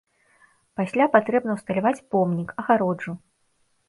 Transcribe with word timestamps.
Пасля 0.79 1.05
патрэбна 1.15 1.51
ўсталяваць 1.57 2.05
помнік, 2.15 2.49
агароджу. 2.65 3.13